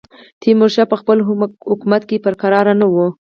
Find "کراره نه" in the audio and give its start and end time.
2.41-2.85